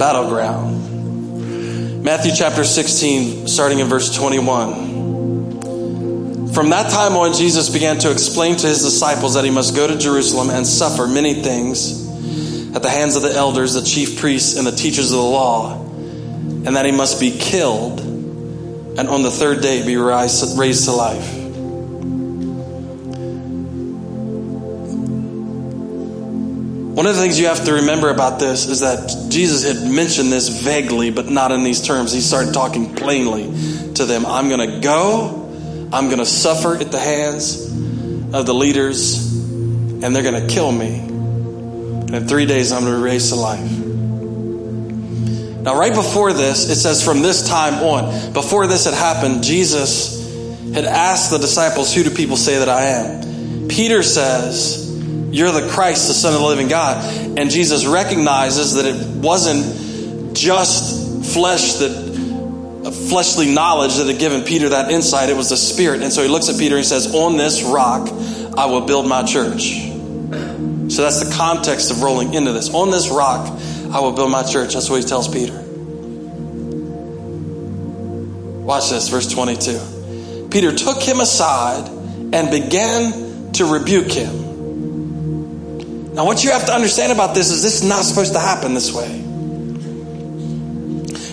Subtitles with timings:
[0.00, 2.02] battleground.
[2.02, 6.48] Matthew chapter 16, starting in verse 21.
[6.54, 9.86] From that time on, Jesus began to explain to his disciples that he must go
[9.86, 12.08] to Jerusalem and suffer many things
[12.74, 15.84] at the hands of the elders, the chief priests, and the teachers of the law,
[15.84, 21.39] and that he must be killed and on the third day be raised to life.
[26.94, 30.32] One of the things you have to remember about this is that Jesus had mentioned
[30.32, 32.12] this vaguely, but not in these terms.
[32.12, 33.44] He started talking plainly
[33.94, 34.26] to them.
[34.26, 35.40] I'm going to go
[35.92, 37.66] I'm going to suffer at the hands
[38.32, 41.00] of the leaders, and they're going to kill me.
[41.00, 43.70] And in three days, I'm going to raise to life.
[45.62, 50.20] Now, right before this, it says from this time on, before this had happened, Jesus
[50.72, 53.66] had asked the disciples, Who do people say that I am?
[53.68, 54.89] Peter says,
[55.30, 57.38] You're the Christ, the Son of the living God.
[57.38, 62.10] And Jesus recognizes that it wasn't just flesh that
[63.08, 65.28] fleshly knowledge that had given Peter that insight.
[65.28, 66.02] It was the Spirit.
[66.02, 68.08] And so he looks at Peter and says, On this rock
[68.56, 69.88] I will build my church.
[70.90, 72.72] So that's the context of rolling into this.
[72.74, 73.46] On this rock
[73.92, 74.74] I will build my church.
[74.74, 75.58] That's what he tells Peter.
[78.64, 80.48] Watch this, verse 22.
[80.50, 81.88] Peter took him aside
[82.32, 84.49] and began to rebuke him.
[86.20, 88.74] Now, what you have to understand about this is this is not supposed to happen
[88.74, 89.10] this way.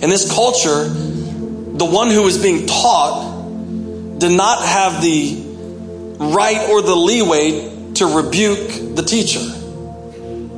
[0.02, 5.44] In this culture, the one who was being taught did not have the
[6.20, 9.42] right or the leeway to rebuke the teacher.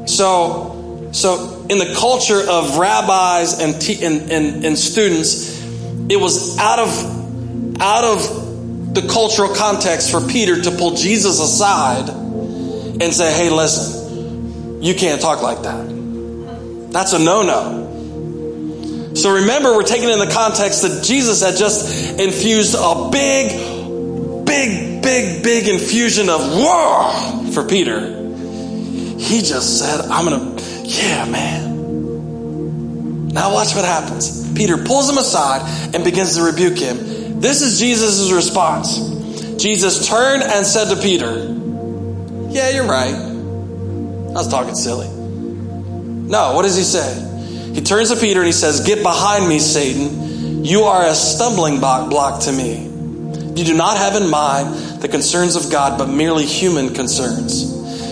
[0.08, 5.60] So, so in the culture of rabbis and, te- and, and, and students,
[6.08, 12.10] it was out of, out of the cultural context for Peter to pull Jesus aside
[12.10, 14.00] and say, hey, listen,
[14.80, 16.92] you can't talk like that.
[16.92, 19.14] That's a no no.
[19.16, 25.02] So remember, we're taking in the context that Jesus had just infused a big, big,
[25.04, 27.12] big, big infusion of war
[27.52, 28.00] for Peter.
[29.20, 31.70] He just said, I'm going to, yeah, man.
[33.30, 34.52] Now watch what happens.
[34.54, 37.42] Peter pulls him aside and begins to rebuke him.
[37.42, 39.00] This is Jesus' response.
[39.62, 41.56] Jesus turned and said to Peter,
[42.50, 43.29] Yeah, you're right.
[44.30, 45.08] I was talking silly.
[45.08, 47.26] No, what does he say?
[47.74, 50.64] He turns to Peter and he says, Get behind me, Satan.
[50.64, 52.86] You are a stumbling block to me.
[53.56, 57.64] You do not have in mind the concerns of God, but merely human concerns.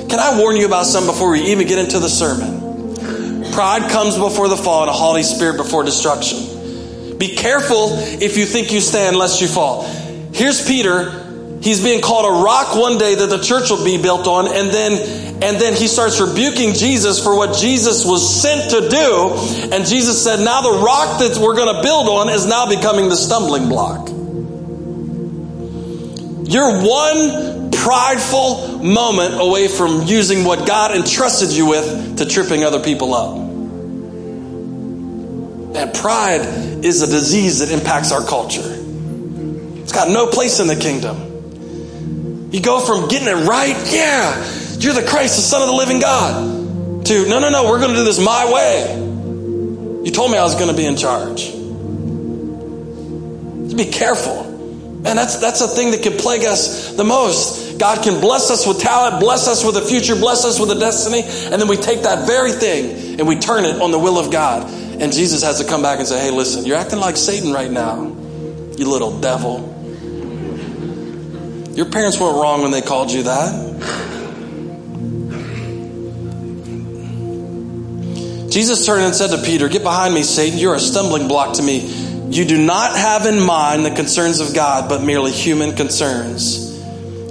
[0.10, 3.52] Can I warn you about something before we even get into the sermon?
[3.52, 7.18] Pride comes before the fall and a haughty spirit before destruction.
[7.18, 9.84] Be careful if you think you stand lest you fall.
[10.34, 11.27] Here's Peter.
[11.68, 14.70] He's being called a rock one day that the church will be built on, and
[14.70, 14.94] then
[15.44, 19.74] and then he starts rebuking Jesus for what Jesus was sent to do.
[19.76, 23.10] And Jesus said, Now the rock that we're going to build on is now becoming
[23.10, 24.08] the stumbling block.
[26.48, 32.80] You're one prideful moment away from using what God entrusted you with to tripping other
[32.80, 33.36] people up.
[35.76, 36.46] And pride
[36.86, 38.74] is a disease that impacts our culture.
[39.82, 41.27] It's got no place in the kingdom.
[42.50, 44.36] You go from getting it right, yeah,
[44.80, 47.06] you're the Christ, the Son of the living God.
[47.08, 50.04] To, no, no, no, we're going to do this my way.
[50.06, 51.52] You told me I was going to be in charge.
[53.76, 54.46] Be careful.
[55.06, 57.78] And that's, that's a thing that can plague us the most.
[57.80, 60.80] God can bless us with talent, bless us with a future, bless us with a
[60.80, 64.18] destiny, and then we take that very thing and we turn it on the will
[64.18, 64.70] of God.
[65.00, 67.70] And Jesus has to come back and say, hey, listen, you're acting like Satan right
[67.70, 69.77] now, you little devil.
[71.78, 73.54] Your parents weren't wrong when they called you that.
[78.50, 80.58] Jesus turned and said to Peter, Get behind me, Satan.
[80.58, 81.86] You're a stumbling block to me.
[82.32, 86.82] You do not have in mind the concerns of God, but merely human concerns.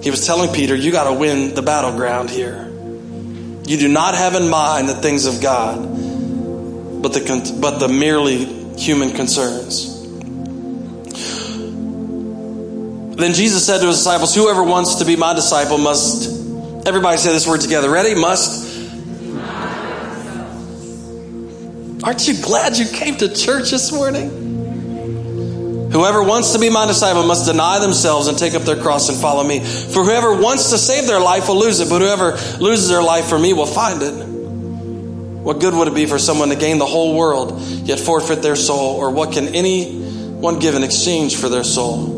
[0.04, 2.66] He was telling Peter, You got to win the battleground here.
[3.66, 5.82] You do not have in mind the things of God,
[7.02, 8.44] but the, but the merely
[8.76, 9.95] human concerns.
[13.16, 17.32] Then Jesus said to his disciples, Whoever wants to be my disciple must, everybody say
[17.32, 17.90] this word together.
[17.90, 18.14] Ready?
[18.14, 18.66] Must
[22.06, 24.30] Aren't you glad you came to church this morning?
[25.90, 29.18] Whoever wants to be my disciple must deny themselves and take up their cross and
[29.18, 29.58] follow me.
[29.58, 33.28] For whoever wants to save their life will lose it, but whoever loses their life
[33.28, 34.12] for me will find it.
[34.12, 38.56] What good would it be for someone to gain the whole world, yet forfeit their
[38.56, 38.96] soul?
[38.96, 42.15] Or what can anyone give in exchange for their soul?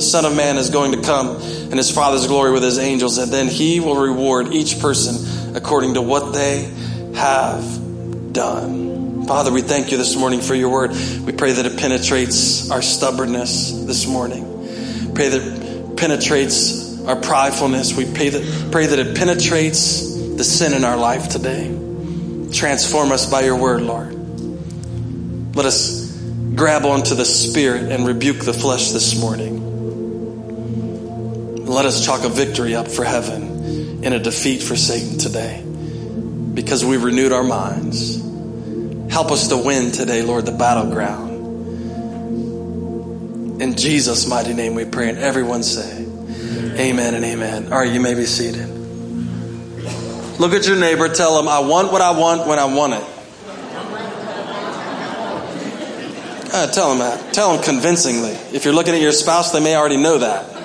[0.00, 3.18] The Son of Man is going to come in his Father's glory with his angels,
[3.18, 6.72] and then he will reward each person according to what they
[7.16, 9.26] have done.
[9.26, 10.92] Father, we thank you this morning for your word.
[11.26, 15.12] We pray that it penetrates our stubbornness this morning.
[15.14, 17.94] Pray that it penetrates our pridefulness.
[17.94, 21.68] We pray that, pray that it penetrates the sin in our life today.
[22.54, 24.14] Transform us by your word, Lord.
[25.54, 26.10] Let us
[26.54, 29.69] grab onto the Spirit and rebuke the flesh this morning.
[31.70, 35.62] Let us chalk a victory up for heaven and a defeat for Satan today
[36.52, 38.16] because we renewed our minds.
[39.08, 41.30] Help us to win today, Lord, the battleground.
[43.62, 46.04] In Jesus' mighty name we pray, and everyone say,
[46.76, 47.72] Amen and amen.
[47.72, 48.68] All right, you may be seated.
[50.40, 53.04] Look at your neighbor, tell him, I want what I want when I want it.
[56.52, 57.32] Uh, tell them that.
[57.32, 58.32] Tell them convincingly.
[58.52, 60.59] If you're looking at your spouse, they may already know that.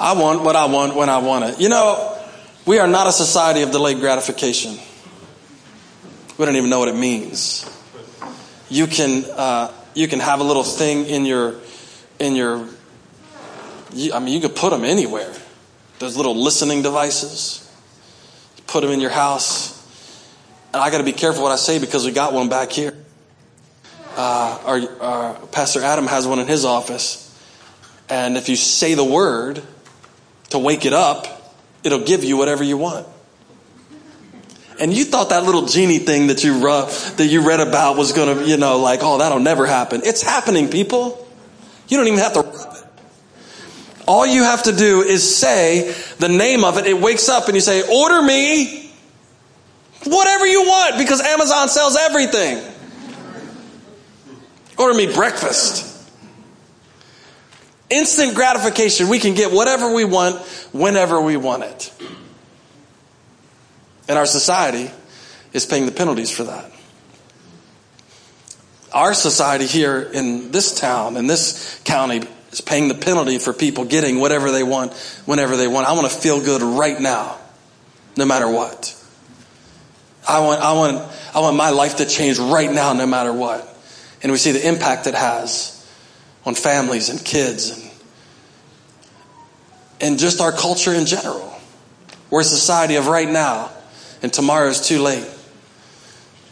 [0.00, 1.60] I want what I want when I want it.
[1.60, 2.16] You know,
[2.66, 4.78] we are not a society of delayed gratification.
[6.36, 7.68] We don't even know what it means.
[8.70, 11.56] You can uh, you can have a little thing in your
[12.18, 12.68] in your.
[14.12, 15.32] I mean, you can put them anywhere.
[15.98, 17.68] There's little listening devices.
[18.66, 19.74] put them in your house.
[20.72, 22.94] And I got to be careful what I say because we got one back here.
[24.14, 27.24] Uh, our, our Pastor Adam has one in his office,
[28.08, 29.62] and if you say the word
[30.50, 31.26] to wake it up,
[31.84, 33.06] it'll give you whatever you want.
[34.80, 36.86] And you thought that little genie thing that you uh,
[37.16, 40.02] that you read about was going to, you know, like, oh, that'll never happen.
[40.04, 41.26] It's happening, people.
[41.88, 42.42] You don't even have to.
[42.42, 42.84] Rub it.
[44.06, 46.86] All you have to do is say the name of it.
[46.86, 48.90] It wakes up and you say, order me
[50.04, 52.62] whatever you want because Amazon sells everything.
[54.78, 55.87] Order me breakfast.
[57.90, 59.08] Instant gratification.
[59.08, 60.40] We can get whatever we want
[60.72, 61.92] whenever we want it.
[64.08, 64.90] And our society
[65.52, 66.70] is paying the penalties for that.
[68.92, 73.84] Our society here in this town, in this county, is paying the penalty for people
[73.84, 74.94] getting whatever they want
[75.26, 75.86] whenever they want.
[75.86, 77.36] I want to feel good right now,
[78.16, 78.94] no matter what.
[80.26, 83.66] I want, I want, I want my life to change right now, no matter what.
[84.22, 85.77] And we see the impact it has
[86.44, 87.90] on families and kids and,
[90.00, 91.52] and just our culture in general.
[92.30, 93.70] We're a society of right now,
[94.22, 95.26] and tomorrow is too late.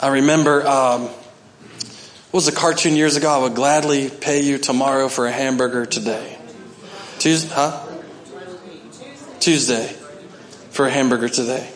[0.00, 3.30] I remember, um, what was a cartoon years ago?
[3.30, 6.38] I would gladly pay you tomorrow for a hamburger today.
[7.18, 7.86] Tuesday, huh?
[9.40, 9.86] Tuesday
[10.70, 11.70] for a hamburger today.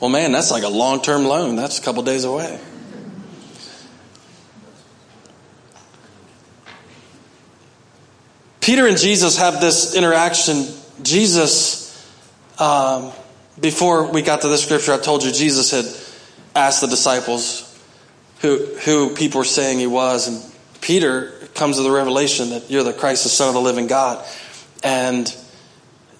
[0.00, 1.56] Well, man, that's like a long term loan.
[1.56, 2.58] That's a couple days away.
[8.62, 10.64] Peter and Jesus have this interaction.
[11.02, 12.08] Jesus,
[12.60, 13.10] um,
[13.60, 15.84] before we got to this scripture, I told you Jesus had
[16.54, 17.68] asked the disciples
[18.40, 20.28] who, who people were saying he was.
[20.28, 23.88] And Peter comes to the revelation that you're the Christ, the Son of the living
[23.88, 24.24] God.
[24.84, 25.26] And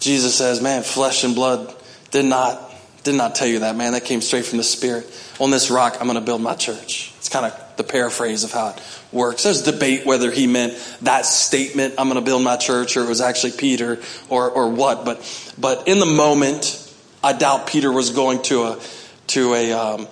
[0.01, 1.73] Jesus says, Man, flesh and blood
[2.11, 2.71] did not
[3.05, 3.93] did not tell you that, man.
[3.93, 5.07] That came straight from the Spirit.
[5.41, 7.13] On this rock, I'm going to build my church.
[7.19, 8.81] It's kind of the paraphrase of how it
[9.13, 9.43] works.
[9.43, 13.09] There's debate whether he meant that statement, I'm going to build my church, or it
[13.09, 15.05] was actually Peter, or, or what.
[15.05, 16.79] But, but in the moment,
[17.23, 18.81] I doubt Peter was going to a,
[19.29, 20.09] to a, um,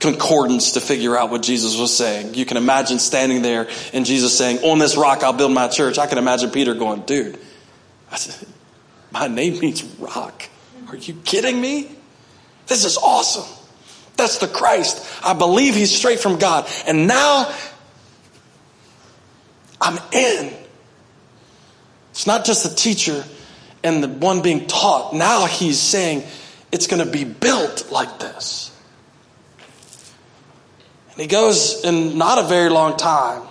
[0.00, 2.34] concordance to figure out what Jesus was saying.
[2.34, 5.98] You can imagine standing there and Jesus saying, on this rock, I'll build my church.
[5.98, 7.38] I can imagine Peter going, dude,
[8.14, 8.48] said,
[9.10, 10.48] my name means rock.
[10.88, 11.90] Are you kidding me?
[12.66, 13.44] This is awesome.
[14.16, 15.06] That's the Christ.
[15.24, 16.68] I believe he's straight from God.
[16.86, 17.54] And now
[19.80, 20.52] I'm in.
[22.10, 23.24] It's not just the teacher
[23.84, 25.14] and the one being taught.
[25.14, 26.24] Now he's saying
[26.72, 28.74] it's going to be built like this.
[31.12, 33.42] And he goes in not a very long time,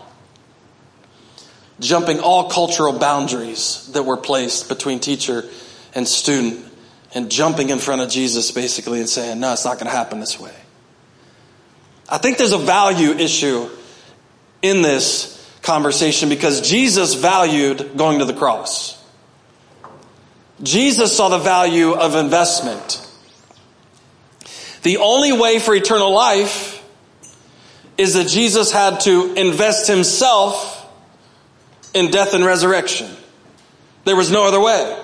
[1.79, 5.46] jumping all cultural boundaries that were placed between teacher
[5.93, 6.65] and student
[7.13, 10.19] and jumping in front of Jesus basically and saying, no, it's not going to happen
[10.19, 10.53] this way.
[12.10, 13.69] I think there's a value issue
[14.62, 15.37] in this
[15.68, 18.98] conversation because Jesus valued going to the cross.
[20.64, 23.04] Jesus saw the value of investment.
[24.82, 26.84] The only way for eternal life
[27.98, 30.74] is that Jesus had to invest himself
[31.94, 33.10] in death and resurrection.
[34.06, 35.04] There was no other way.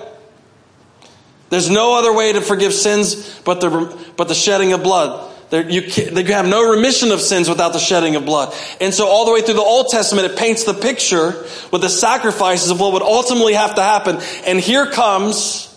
[1.50, 5.33] There's no other way to forgive sins but the, but the shedding of blood.
[5.54, 8.52] There, you, can, have no remission of sins without the shedding of blood.
[8.80, 11.88] And so all the way through the Old Testament, it paints the picture with the
[11.88, 14.18] sacrifices of what would ultimately have to happen.
[14.48, 15.72] And here comes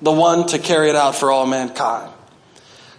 [0.00, 2.10] the one to carry it out for all mankind.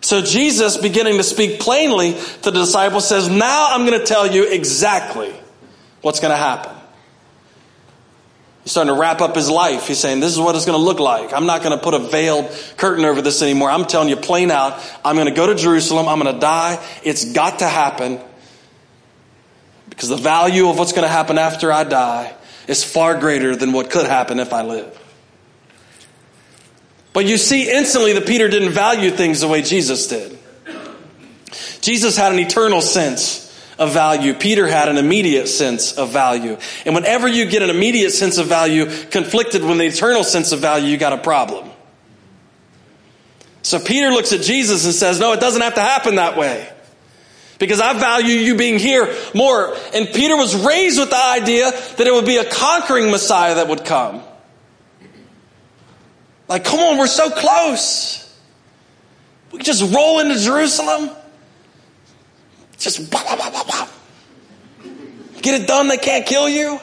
[0.02, 4.32] So Jesus, beginning to speak plainly to the disciples, says, Now I'm going to tell
[4.32, 5.34] you exactly
[6.02, 6.76] what's going to happen.
[8.64, 9.88] He's starting to wrap up his life.
[9.88, 11.34] He's saying, This is what it's going to look like.
[11.34, 13.72] I'm not going to put a veiled curtain over this anymore.
[13.72, 14.80] I'm telling you plain out.
[15.04, 16.08] I'm going to go to Jerusalem.
[16.08, 16.84] I'm going to die.
[17.04, 18.20] It's got to happen.
[19.90, 22.36] Because the value of what's going to happen after I die
[22.68, 24.98] is far greater than what could happen if I live.
[27.14, 30.38] But you see instantly that Peter didn't value things the way Jesus did.
[31.82, 33.51] Jesus had an eternal sense
[33.82, 34.36] of value.
[34.36, 36.56] Peter had an immediate sense of value.
[36.86, 40.60] And whenever you get an immediate sense of value conflicted with an eternal sense of
[40.60, 41.68] value, you got a problem.
[43.64, 46.72] So Peter looks at Jesus and says, No, it doesn't have to happen that way.
[47.58, 49.76] Because I value you being here more.
[49.96, 53.68] And Peter was raised with the idea that it would be a conquering Messiah that
[53.68, 54.22] would come.
[56.48, 58.32] Like, come on, we're so close.
[59.52, 61.10] We just roll into Jerusalem.
[62.82, 63.88] Just blah, blah, blah, blah,
[65.44, 66.80] Get it done, they can't kill you.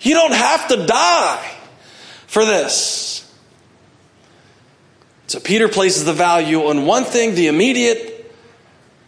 [0.00, 1.50] You don't have to die
[2.26, 3.26] for this.
[5.28, 8.34] So Peter places the value on one thing, the immediate.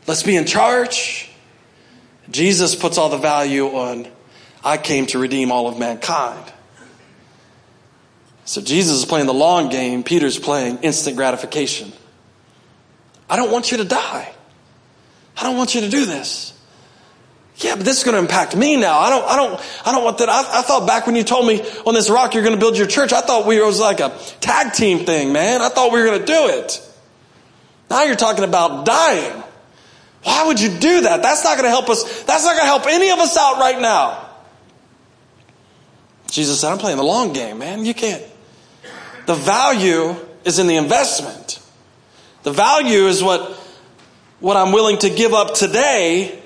[0.07, 1.31] Let's be in charge.
[2.31, 4.09] Jesus puts all the value on,
[4.65, 6.51] I came to redeem all of mankind.
[8.47, 11.93] So Jesus is playing the long game, Peter's playing instant gratification.
[13.29, 14.33] I don't want you to die.
[15.39, 16.53] I don't want you to do this.
[17.57, 18.99] Yeah, but this is going to impact me now.
[18.99, 20.29] I don't, I don't, I don't want that.
[20.29, 22.79] I, I thought back when you told me on this rock you're going to build
[22.79, 25.61] your church, I thought we was like a tag team thing, man.
[25.61, 26.81] I thought we were going to do it.
[27.91, 29.43] Now you're talking about dying.
[30.23, 31.23] Why would you do that?
[31.23, 32.23] That's not going to help us.
[32.25, 34.27] That's not going to help any of us out right now.
[36.31, 37.85] Jesus said, I'm playing the long game, man.
[37.85, 38.23] You can't,
[39.27, 40.15] the value
[40.45, 41.61] is in the investment.
[42.43, 43.58] The value is what,
[44.41, 46.41] what I'm willing to give up today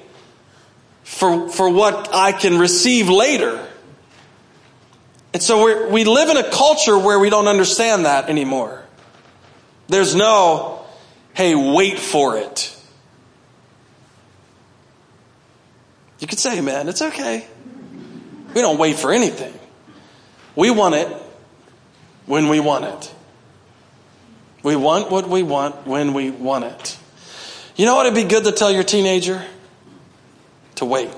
[1.04, 3.68] for, for what I can receive later.
[5.34, 8.82] And so we we live in a culture where we don't understand that anymore.
[9.88, 10.84] There's no,
[11.34, 12.76] hey, wait for it.
[16.18, 17.46] You could say, man, it's okay.
[18.54, 19.58] We don't wait for anything.
[20.54, 21.08] We want it
[22.26, 23.14] when we want it.
[24.62, 26.98] We want what we want when we want it.
[27.76, 29.42] You know what it'd be good to tell your teenager?
[30.76, 31.08] To wait.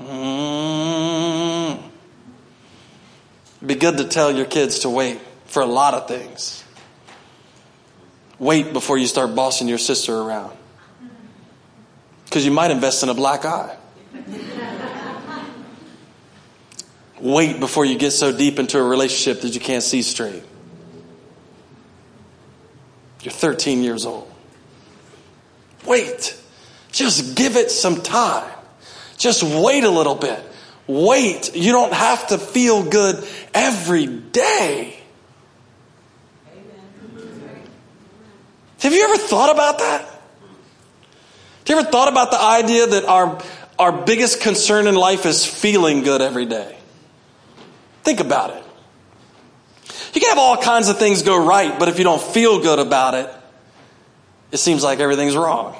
[0.00, 1.78] Mm.
[3.56, 6.64] It'd be good to tell your kids to wait for a lot of things.
[8.38, 10.56] Wait before you start bossing your sister around.
[12.24, 13.76] Because you might invest in a black eye.
[17.20, 20.42] Wait before you get so deep into a relationship that you can't see straight.
[23.22, 24.30] You're 13 years old.
[25.86, 26.36] Wait.
[26.92, 28.50] Just give it some time.
[29.16, 30.42] Just wait a little bit.
[30.86, 31.54] Wait.
[31.54, 33.24] You don't have to feel good
[33.54, 34.96] every day.
[38.80, 40.00] Have you ever thought about that?
[40.00, 43.40] Have you ever thought about the idea that our,
[43.78, 46.76] our biggest concern in life is feeling good every day?
[48.02, 48.64] Think about it.
[50.12, 52.78] You can have all kinds of things go right, but if you don't feel good
[52.78, 53.30] about it,
[54.50, 55.76] it seems like everything's wrong.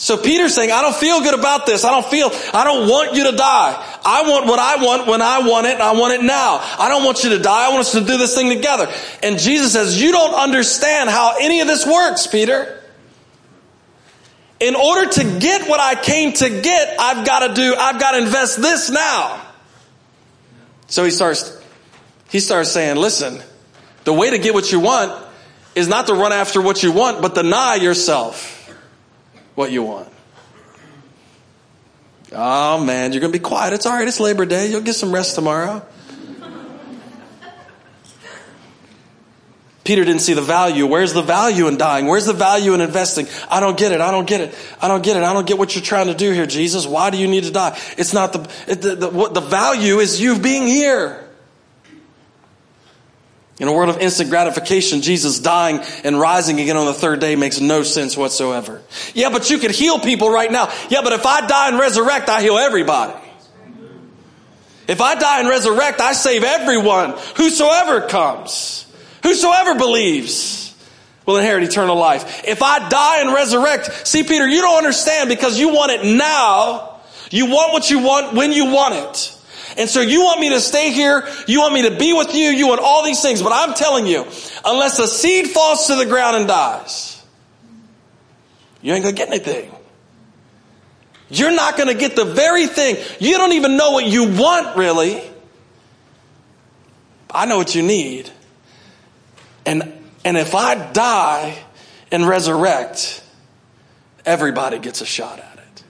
[0.00, 1.84] So Peter's saying, I don't feel good about this.
[1.84, 3.98] I don't feel, I don't want you to die.
[4.04, 6.60] I want what I want when I want it and I want it now.
[6.78, 7.66] I don't want you to die.
[7.66, 8.88] I want us to do this thing together.
[9.24, 12.80] And Jesus says, you don't understand how any of this works, Peter.
[14.60, 18.12] In order to get what I came to get, I've got to do, I've got
[18.12, 19.44] to invest this now.
[20.86, 21.57] So he starts,
[22.28, 23.40] he starts saying, listen,
[24.04, 25.26] the way to get what you want
[25.74, 28.54] is not to run after what you want, but deny yourself
[29.54, 30.08] what you want.
[32.32, 33.72] Oh man, you're going to be quiet.
[33.72, 34.06] It's all right.
[34.06, 34.70] It's Labor Day.
[34.70, 35.82] You'll get some rest tomorrow.
[39.84, 40.86] Peter didn't see the value.
[40.86, 42.06] Where's the value in dying?
[42.06, 43.26] Where's the value in investing?
[43.50, 44.02] I don't get it.
[44.02, 44.54] I don't get it.
[44.82, 45.22] I don't get it.
[45.22, 46.86] I don't get what you're trying to do here, Jesus.
[46.86, 47.78] Why do you need to die?
[47.96, 51.27] It's not the, the, the, what, the value is you being here.
[53.60, 57.34] In a world of instant gratification, Jesus dying and rising again on the third day
[57.34, 58.82] makes no sense whatsoever.
[59.14, 60.72] Yeah, but you could heal people right now.
[60.88, 63.14] Yeah, but if I die and resurrect, I heal everybody.
[64.86, 68.86] If I die and resurrect, I save everyone, whosoever comes.
[69.22, 70.74] Whosoever believes
[71.26, 72.44] will inherit eternal life.
[72.46, 77.00] If I die and resurrect, see, Peter, you don't understand because you want it now.
[77.30, 79.37] You want what you want when you want it.
[79.78, 81.26] And so you want me to stay here.
[81.46, 82.50] You want me to be with you.
[82.50, 83.40] You want all these things.
[83.40, 84.26] But I'm telling you,
[84.64, 87.22] unless a seed falls to the ground and dies,
[88.82, 89.70] you ain't going to get anything.
[91.30, 92.96] You're not going to get the very thing.
[93.20, 95.22] You don't even know what you want, really.
[97.30, 98.30] I know what you need.
[99.64, 99.92] And,
[100.24, 101.56] and if I die
[102.10, 103.22] and resurrect,
[104.24, 105.82] everybody gets a shot at it.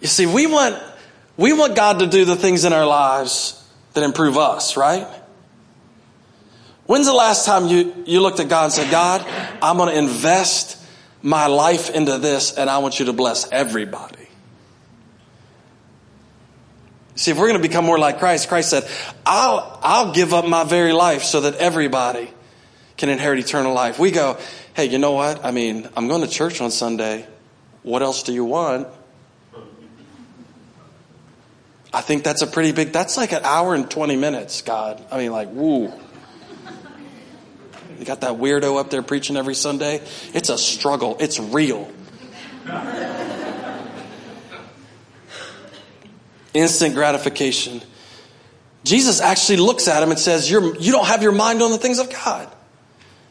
[0.00, 0.76] You see, we want,
[1.36, 3.60] we want God to do the things in our lives
[3.94, 5.06] that improve us, right?
[6.86, 9.24] When's the last time you, you looked at God and said, God,
[9.62, 10.82] I'm going to invest
[11.22, 14.28] my life into this and I want you to bless everybody?
[17.16, 18.88] See, if we're going to become more like Christ, Christ said,
[19.24, 22.28] I'll, I'll give up my very life so that everybody
[22.96, 23.98] can inherit eternal life.
[23.98, 24.38] We go,
[24.74, 25.44] hey, you know what?
[25.44, 27.26] I mean, I'm going to church on Sunday.
[27.82, 28.88] What else do you want?
[31.94, 35.00] I think that's a pretty big, that's like an hour and 20 minutes, God.
[35.12, 35.92] I mean, like, woo.
[37.98, 40.02] You got that weirdo up there preaching every Sunday?
[40.34, 41.16] It's a struggle.
[41.20, 41.88] It's real.
[46.52, 47.80] Instant gratification.
[48.82, 51.78] Jesus actually looks at him and says, You're, You don't have your mind on the
[51.78, 52.53] things of God.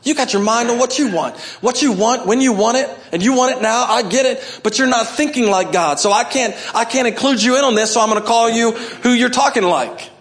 [0.03, 1.37] You got your mind on what you want.
[1.61, 4.59] What you want, when you want it, and you want it now, I get it,
[4.61, 5.99] but you're not thinking like God.
[5.99, 8.49] So I can't, I can't include you in on this, so I'm going to call
[8.49, 10.11] you who you're talking like.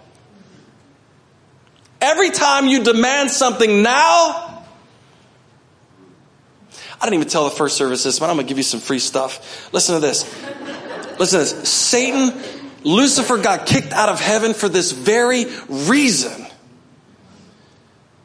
[1.99, 4.65] Every time you demand something now,
[6.71, 8.79] I didn't even tell the first service this, but I'm going to give you some
[8.79, 9.73] free stuff.
[9.73, 10.23] Listen to this.
[11.19, 11.69] Listen to this.
[11.69, 12.41] Satan,
[12.83, 16.45] Lucifer got kicked out of heaven for this very reason.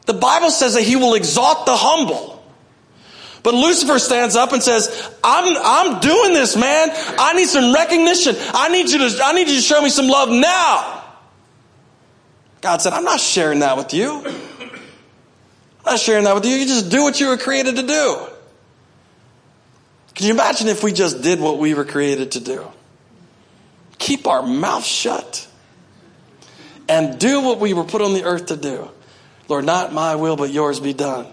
[0.09, 2.43] The Bible says that he will exalt the humble.
[3.43, 6.89] But Lucifer stands up and says, I'm, I'm doing this, man.
[6.91, 8.35] I need some recognition.
[8.55, 11.03] I need you to, I need you to show me some love now.
[12.61, 14.25] God said, I'm not sharing that with you.
[14.25, 14.71] I'm
[15.85, 16.55] not sharing that with you.
[16.55, 18.25] You just do what you were created to do.
[20.15, 22.65] Can you imagine if we just did what we were created to do?
[23.99, 25.47] Keep our mouth shut
[26.87, 28.89] and do what we were put on the earth to do.
[29.49, 31.27] Lord, not my will, but yours be done.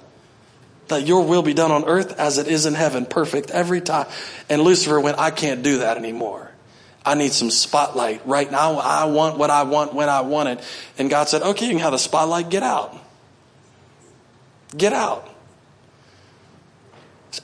[0.89, 4.07] That your will be done on earth as it is in heaven, perfect every time.
[4.49, 6.51] And Lucifer went, I can't do that anymore.
[7.05, 8.79] I need some spotlight right now.
[8.79, 10.65] I want what I want when I want it.
[10.99, 12.51] And God said, okay, you can have the spotlight.
[12.51, 12.97] Get out.
[14.77, 15.29] Get out.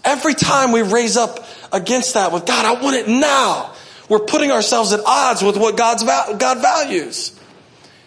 [0.05, 3.75] Every time we raise up against that with God, I want it now.
[4.09, 7.39] We're putting ourselves at odds with what God's God values.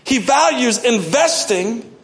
[0.04, 1.95] He values investing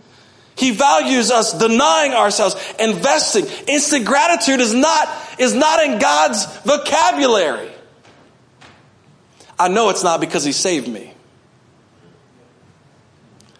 [0.61, 3.47] he values us denying ourselves, investing.
[3.67, 7.71] Instant gratitude is not, is not in God's vocabulary.
[9.57, 11.15] I know it's not because He saved me.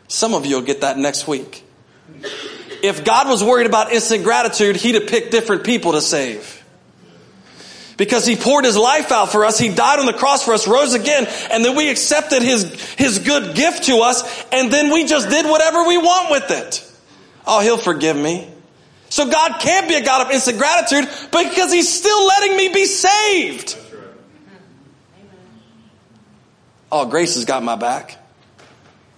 [0.07, 1.63] Some of you will get that next week.
[2.83, 6.63] If God was worried about instant gratitude, He'd have picked different people to save
[7.97, 9.59] because he poured his life out for us.
[9.59, 12.63] He died on the cross for us, rose again, and then we accepted his,
[12.95, 16.90] his good gift to us, and then we just did whatever we want with it.
[17.45, 18.49] Oh, he'll forgive me.
[19.09, 22.85] So God can't be a God of instant gratitude because he's still letting me be
[22.85, 23.77] saved.
[26.91, 28.17] Oh, grace has got my back.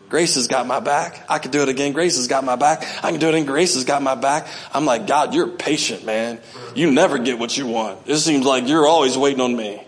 [0.09, 1.25] Grace has got my back.
[1.27, 1.91] I could do it again.
[1.91, 2.83] Grace has got my back.
[3.03, 3.45] I can do it again.
[3.45, 4.47] Grace has got my back.
[4.71, 6.39] I'm like, God, you're patient, man.
[6.75, 8.07] You never get what you want.
[8.07, 9.81] It seems like you're always waiting on me.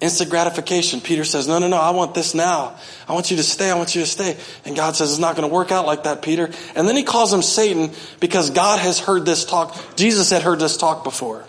[0.00, 1.00] Instant gratification.
[1.00, 2.76] Peter says, no, no, no, I want this now.
[3.08, 3.68] I want you to stay.
[3.68, 4.36] I want you to stay.
[4.64, 6.50] And God says, it's not going to work out like that, Peter.
[6.76, 9.76] And then he calls him Satan because God has heard this talk.
[9.96, 11.44] Jesus had heard this talk before.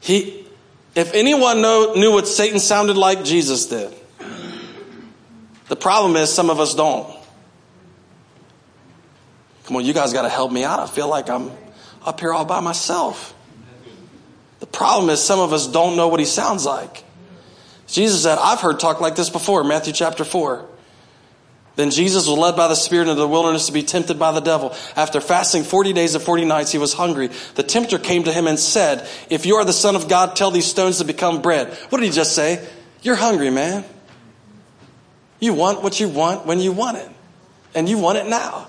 [0.00, 0.46] He,
[0.94, 3.94] if anyone know, knew what Satan sounded like, Jesus did.
[5.68, 7.06] The problem is some of us don't.
[9.64, 10.80] Come on, you guys got to help me out.
[10.80, 11.50] I feel like I'm
[12.02, 13.34] up here all by myself.
[14.60, 17.04] The problem is some of us don't know what he sounds like.
[17.86, 20.64] Jesus said, I've heard talk like this before, Matthew chapter 4.
[21.76, 24.40] Then Jesus was led by the Spirit into the wilderness to be tempted by the
[24.40, 24.74] devil.
[24.96, 27.30] After fasting 40 days and 40 nights, he was hungry.
[27.54, 30.50] The tempter came to him and said, If you are the Son of God, tell
[30.50, 31.72] these stones to become bread.
[31.88, 32.66] What did he just say?
[33.02, 33.84] You're hungry, man.
[35.38, 37.08] You want what you want when you want it.
[37.74, 38.68] And you want it now.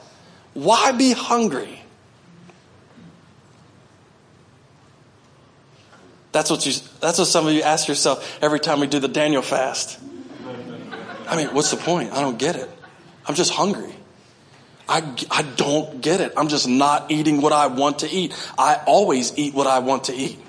[0.53, 1.81] Why be hungry?
[6.31, 9.07] That's what you, that's what some of you ask yourself every time we do the
[9.07, 9.99] Daniel fast.
[11.27, 12.13] I mean, what's the point?
[12.13, 12.69] I don't get it.
[13.27, 13.93] I'm just hungry.
[14.87, 16.33] I, I don't get it.
[16.35, 18.35] I'm just not eating what I want to eat.
[18.57, 20.39] I always eat what I want to eat.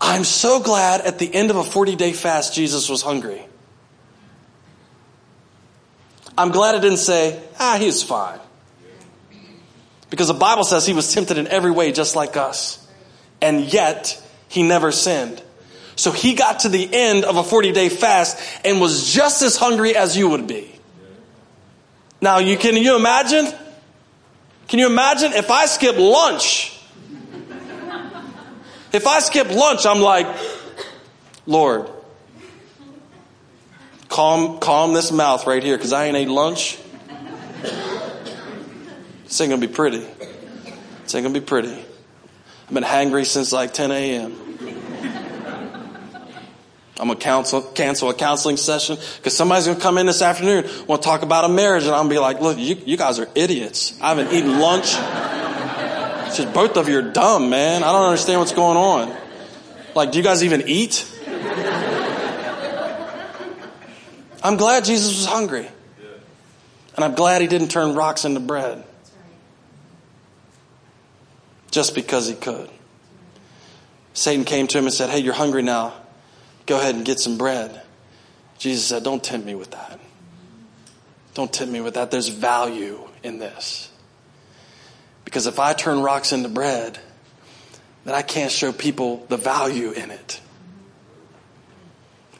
[0.00, 3.44] I'm so glad at the end of a 40 day fast, Jesus was hungry.
[6.38, 8.38] I'm glad it didn't say, ah, he's fine.
[10.10, 12.85] Because the Bible says he was tempted in every way just like us.
[13.40, 15.42] And yet, he never sinned.
[15.96, 19.56] So he got to the end of a 40 day fast and was just as
[19.56, 20.72] hungry as you would be.
[22.20, 23.46] Now, you, can you imagine?
[24.68, 26.72] Can you imagine if I skip lunch?
[28.92, 30.26] If I skip lunch, I'm like,
[31.46, 31.90] Lord,
[34.08, 36.78] calm, calm this mouth right here because I ain't ate lunch.
[39.24, 39.98] This ain't gonna be pretty.
[39.98, 41.85] This ain't gonna be pretty.
[42.66, 44.46] I've been hangry since like 10 a.m.
[46.98, 51.02] I'm gonna counsel, cancel a counseling session because somebody's gonna come in this afternoon, want
[51.02, 53.28] to talk about a marriage, and I'm gonna be like, look, you, you guys are
[53.34, 54.00] idiots.
[54.00, 54.96] I haven't eaten lunch.
[56.26, 57.84] It's just both of you are dumb, man.
[57.84, 59.16] I don't understand what's going on.
[59.94, 61.06] Like, do you guys even eat?
[64.42, 65.68] I'm glad Jesus was hungry.
[66.96, 68.84] And I'm glad he didn't turn rocks into bread.
[71.76, 72.70] Just because he could.
[74.14, 75.92] Satan came to him and said, Hey, you're hungry now.
[76.64, 77.82] Go ahead and get some bread.
[78.56, 80.00] Jesus said, Don't tempt me with that.
[81.34, 82.10] Don't tempt me with that.
[82.10, 83.90] There's value in this.
[85.26, 86.98] Because if I turn rocks into bread,
[88.06, 90.40] then I can't show people the value in it.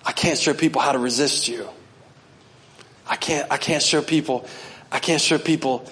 [0.02, 1.68] I can't show people how to resist you.
[3.06, 4.46] I can't, I can't show people,
[4.90, 5.84] I can't show people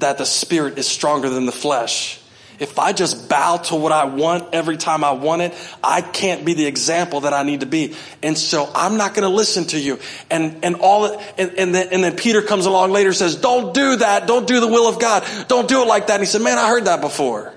[0.00, 2.17] that the spirit is stronger than the flesh
[2.58, 6.44] if I just bow to what I want every time I want it, I can't
[6.44, 7.94] be the example that I need to be.
[8.22, 9.98] And so I'm not going to listen to you.
[10.30, 11.06] And, and all,
[11.38, 14.26] and, and, then, and then Peter comes along later and says, don't do that.
[14.26, 15.24] Don't do the will of God.
[15.46, 16.14] Don't do it like that.
[16.14, 17.54] And he said, man, I heard that before.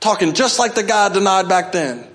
[0.00, 2.06] Talking just like the guy denied back then.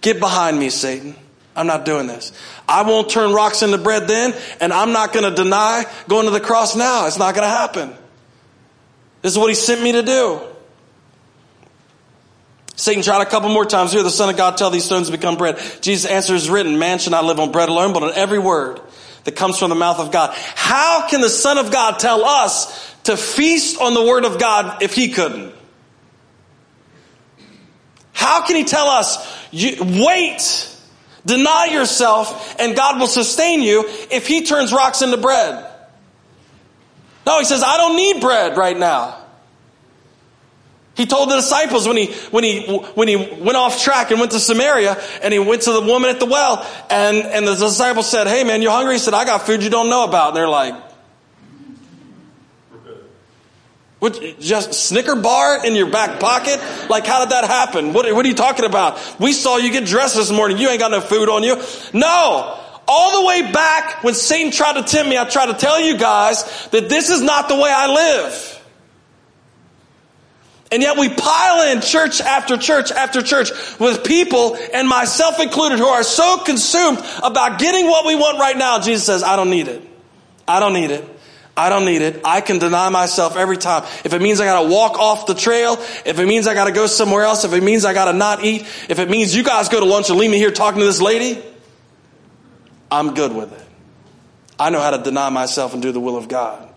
[0.00, 1.14] Get behind me, Satan.
[1.54, 2.32] I'm not doing this.
[2.68, 6.30] I won't turn rocks into bread then, and I'm not going to deny going to
[6.30, 7.06] the cross now.
[7.06, 7.94] It's not going to happen.
[9.22, 10.40] This is what he sent me to do.
[12.74, 13.92] Satan tried a couple more times.
[13.92, 15.58] Here, the Son of God tell these stones to become bread.
[15.80, 18.80] Jesus' answer is written, man shall not live on bread alone, but on every word
[19.24, 20.34] that comes from the mouth of God.
[20.34, 24.82] How can the Son of God tell us to feast on the word of God
[24.82, 25.54] if he couldn't?
[28.12, 29.16] How can he tell us,
[29.52, 30.76] wait,
[31.24, 35.71] deny yourself, and God will sustain you if he turns rocks into bread?
[37.26, 39.18] No, he says, I don't need bread right now.
[40.94, 44.32] He told the disciples when he, when he, when he went off track and went
[44.32, 48.10] to Samaria and he went to the woman at the well and, and the disciples
[48.10, 48.94] said, Hey man, you're hungry?
[48.94, 50.28] He said, I got food you don't know about.
[50.28, 50.74] And they're like,
[54.00, 56.60] what, just Snicker bar in your back pocket?
[56.90, 57.92] Like, how did that happen?
[57.92, 58.98] What, what are you talking about?
[59.20, 60.58] We saw you get dressed this morning.
[60.58, 61.62] You ain't got no food on you.
[61.94, 62.58] No,
[62.88, 65.96] all the way back when Satan tried to tempt me, I tried to tell you
[65.96, 68.58] guys that this is not the way I live.
[70.72, 75.78] And yet we pile in church after church after church with people, and myself included,
[75.78, 78.80] who are so consumed about getting what we want right now.
[78.80, 79.82] Jesus says, I don't need it.
[80.48, 81.04] I don't need it.
[81.54, 82.22] I don't need it.
[82.24, 83.84] I can deny myself every time.
[84.04, 85.74] If it means I gotta walk off the trail,
[86.06, 88.62] if it means I gotta go somewhere else, if it means I gotta not eat,
[88.88, 91.02] if it means you guys go to lunch and leave me here talking to this
[91.02, 91.42] lady,
[92.92, 93.66] I'm good with it.
[94.58, 96.68] I know how to deny myself and do the will of God.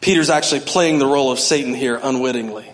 [0.00, 2.66] Peter's actually playing the role of Satan here unwittingly,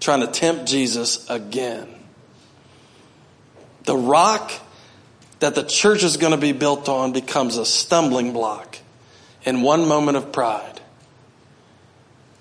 [0.00, 1.86] trying to tempt Jesus again.
[3.84, 4.52] The rock
[5.40, 8.78] that the church is going to be built on becomes a stumbling block
[9.42, 10.80] in one moment of pride.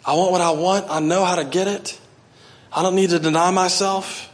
[0.05, 0.85] I want what I want.
[0.89, 1.99] I know how to get it.
[2.71, 4.30] I don't need to deny myself.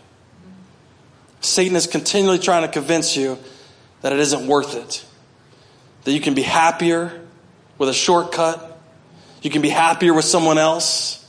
[1.48, 3.38] Satan is continually trying to convince you
[4.02, 5.06] that it isn't worth it.
[6.04, 7.22] That you can be happier
[7.78, 8.80] with a shortcut.
[9.42, 11.24] You can be happier with someone else.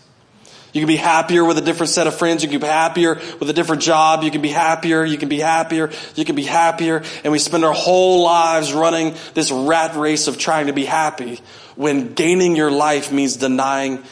[0.72, 2.42] You can be happier with a different set of friends.
[2.42, 4.22] You can be happier with a different job.
[4.22, 5.04] You can be happier.
[5.04, 5.90] You can be happier.
[6.14, 7.02] You can be happier.
[7.24, 11.40] And we spend our whole lives running this rat race of trying to be happy
[11.74, 14.02] when gaining your life means denying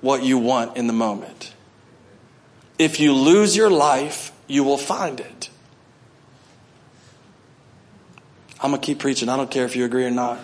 [0.00, 1.52] what you want in the moment.
[2.78, 5.50] If you lose your life, you will find it.
[8.60, 9.28] I'm going to keep preaching.
[9.28, 10.38] I don't care if you agree or not.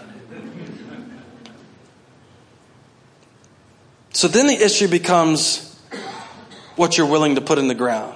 [4.12, 5.68] So then the issue becomes
[6.76, 8.14] what you're willing to put in the ground.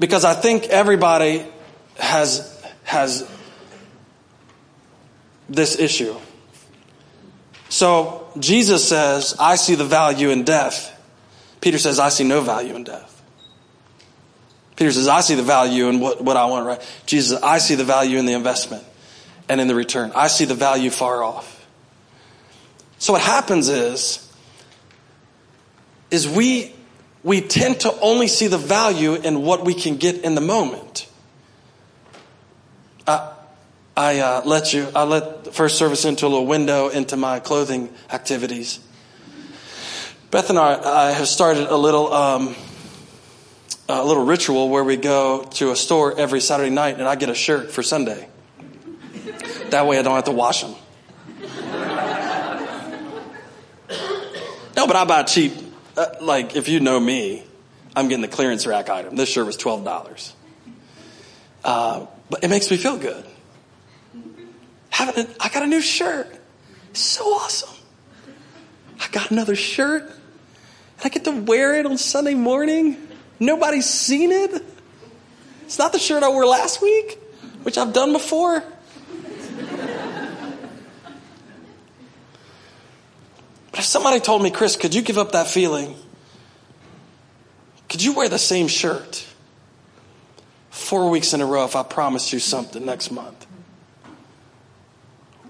[0.00, 1.46] Because I think everybody
[1.98, 3.28] has, has
[5.48, 6.16] this issue.
[7.68, 10.94] So Jesus says, I see the value in death.
[11.60, 13.14] Peter says, I see no value in death.
[14.76, 17.02] Peter says, I see the value in what, what I want, right?
[17.04, 18.84] Jesus says, I see the value in the investment
[19.48, 20.12] and in the return.
[20.14, 21.66] I see the value far off.
[22.98, 24.24] So what happens is,
[26.10, 26.72] is we,
[27.22, 31.08] we tend to only see the value in what we can get in the moment.
[33.06, 33.32] I,
[33.96, 37.40] I uh, let you, I let the first service into a little window into my
[37.40, 38.78] clothing activities.
[40.30, 42.54] Beth and I, have started a little, um,
[43.88, 47.30] a little ritual where we go to a store every Saturday night and I get
[47.30, 48.28] a shirt for Sunday.
[49.70, 50.74] That way I don't have to wash them.
[54.76, 55.54] No, but I buy cheap.
[55.96, 57.42] Uh, like, if you know me,
[57.96, 59.16] I'm getting the clearance rack item.
[59.16, 60.32] This shirt was $12.
[61.64, 63.24] Uh, but it makes me feel good.
[64.90, 66.28] Having a, I got a new shirt.
[66.90, 67.77] It's so awesome.
[69.00, 70.02] I got another shirt.
[70.02, 70.12] And
[71.04, 72.96] I get to wear it on Sunday morning.
[73.40, 74.62] Nobody's seen it.
[75.62, 77.18] It's not the shirt I wore last week,
[77.62, 78.64] which I've done before.
[83.70, 85.94] But if somebody told me, Chris, could you give up that feeling?
[87.88, 89.24] Could you wear the same shirt
[90.70, 93.46] four weeks in a row if I promised you something next month?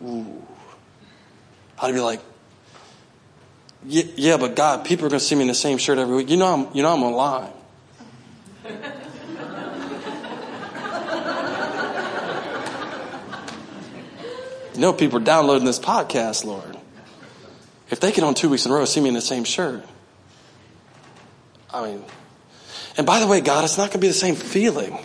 [0.04, 0.46] Ooh.
[1.80, 2.20] I'd be like,
[3.84, 6.30] yeah, but God, people are going to see me in the same shirt every week.
[6.30, 7.52] You know, I'm, you know, I'm online.
[14.74, 16.76] you know, people are downloading this podcast, Lord.
[17.90, 19.82] If they can on two weeks in a row see me in the same shirt,
[21.72, 22.04] I mean,
[22.96, 24.98] and by the way, God, it's not going to be the same feeling.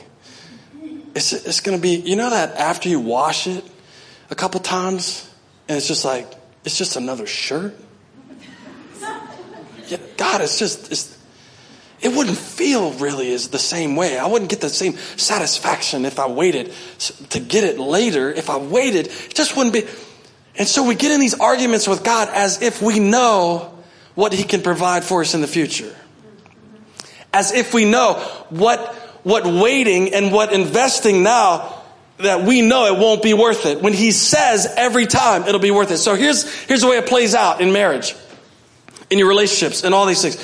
[1.16, 3.64] It's, it's going to be, you know, that after you wash it
[4.32, 5.30] a couple times
[5.68, 6.28] and it's just like,
[6.66, 7.78] it's just another shirt.
[10.18, 11.18] God, it's just, it's,
[12.02, 14.18] it wouldn't feel really as the same way.
[14.18, 16.74] I wouldn't get the same satisfaction if I waited
[17.30, 18.30] to get it later.
[18.30, 19.86] If I waited, it just wouldn't be.
[20.58, 23.74] And so we get in these arguments with God as if we know
[24.16, 25.96] what He can provide for us in the future.
[27.32, 28.16] As if we know
[28.50, 31.82] what, what waiting and what investing now
[32.18, 33.82] that we know it won't be worth it.
[33.82, 35.98] When He says every time it'll be worth it.
[35.98, 38.14] So here's, here's the way it plays out in marriage,
[39.14, 40.38] in your relationships, and all these things.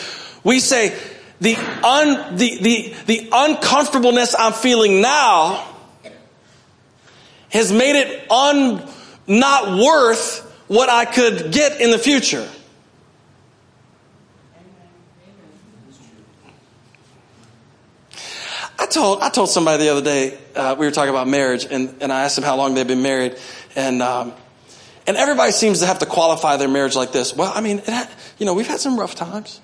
[0.46, 0.98] We say,
[1.42, 5.66] the, un, the, the, the uncomfortableness I'm feeling now
[7.50, 8.88] has made it un,
[9.28, 12.48] not worth what I could get in the future.
[18.82, 21.96] I told I told somebody the other day uh, we were talking about marriage, and,
[22.02, 23.38] and I asked them how long they've been married,
[23.76, 24.34] and um,
[25.10, 27.36] and everybody seems to have to qualify their marriage like this.
[27.36, 27.82] Well, I mean,
[28.38, 29.60] you know, we've had some rough times.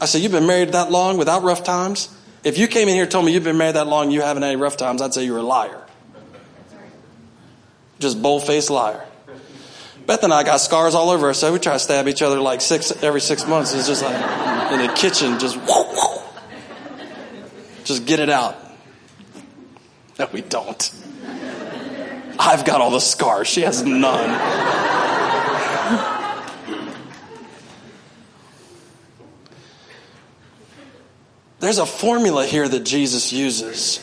[0.00, 2.08] I said, you've been married that long without rough times.
[2.44, 4.22] If you came in here and told me you've been married that long, and you
[4.22, 5.84] haven't had any rough times, I'd say you're a liar.
[7.98, 9.04] Just bold faced liar.
[10.06, 12.40] Beth and I got scars all over us, so we try to stab each other
[12.40, 13.74] like six every six months.
[13.74, 16.22] It's just like in the kitchen, just whoa, whoa.
[17.84, 18.56] just get it out.
[20.18, 20.90] No, we don't.
[22.42, 23.48] I've got all the scars.
[23.48, 24.30] She has none.
[31.60, 34.00] There's a formula here that Jesus uses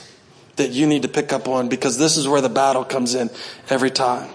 [0.57, 3.31] that you need to pick up on because this is where the battle comes in
[3.69, 4.29] every time.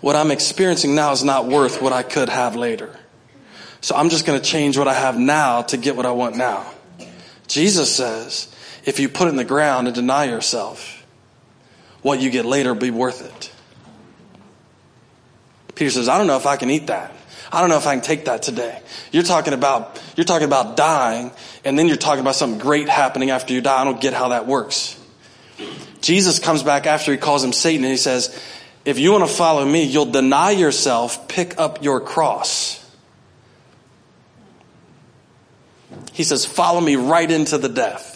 [0.00, 2.98] What I'm experiencing now is not worth what I could have later.
[3.80, 6.36] So I'm just going to change what I have now to get what I want
[6.36, 6.66] now.
[7.46, 8.52] Jesus says,
[8.84, 10.99] if you put it in the ground and deny yourself,
[12.02, 13.52] what you get later be worth it.
[15.74, 17.12] Peter says, I don't know if I can eat that.
[17.52, 18.80] I don't know if I can take that today.
[19.12, 21.32] You're talking about, you're talking about dying
[21.64, 23.80] and then you're talking about something great happening after you die.
[23.80, 24.98] I don't get how that works.
[26.00, 28.38] Jesus comes back after he calls him Satan and he says,
[28.84, 32.78] if you want to follow me, you'll deny yourself, pick up your cross.
[36.12, 38.09] He says, follow me right into the death.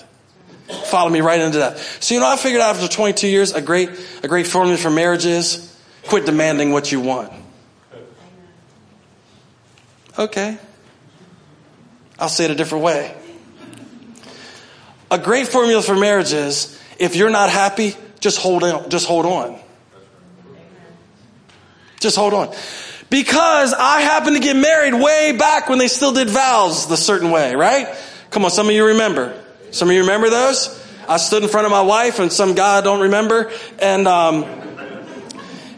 [0.74, 1.78] Follow me right into that.
[2.00, 3.90] So you know, I figured out after 22 years, a great,
[4.22, 5.70] a great formula for marriage is
[6.06, 7.32] quit demanding what you want.
[10.18, 10.58] Okay.
[12.18, 13.14] I'll say it a different way.
[15.10, 19.26] A great formula for marriage is if you're not happy, just hold on, just hold
[19.26, 19.58] on.
[22.00, 22.54] Just hold on.
[23.10, 27.30] Because I happened to get married way back when they still did vows the certain
[27.30, 27.88] way, right?
[28.30, 29.43] Come on, some of you remember.
[29.74, 30.80] Some of you remember those?
[31.08, 34.44] I stood in front of my wife and some guy I don't remember and, um,